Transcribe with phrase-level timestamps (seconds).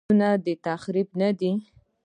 [0.03, 1.51] لاسونه د تخریب نه دي